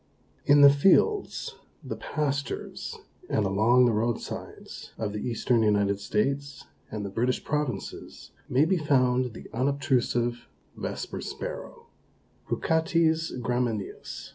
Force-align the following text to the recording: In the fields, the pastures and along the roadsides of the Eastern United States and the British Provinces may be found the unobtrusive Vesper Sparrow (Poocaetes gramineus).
In 0.45 0.61
the 0.61 0.71
fields, 0.71 1.57
the 1.83 1.95
pastures 1.95 2.97
and 3.29 3.45
along 3.45 3.85
the 3.85 3.91
roadsides 3.93 4.93
of 4.97 5.13
the 5.13 5.19
Eastern 5.21 5.61
United 5.61 5.99
States 5.99 6.65
and 6.89 7.05
the 7.05 7.09
British 7.11 7.43
Provinces 7.43 8.31
may 8.49 8.65
be 8.65 8.77
found 8.77 9.33
the 9.35 9.47
unobtrusive 9.53 10.47
Vesper 10.75 11.21
Sparrow 11.21 11.85
(Poocaetes 12.49 13.31
gramineus). 13.43 14.29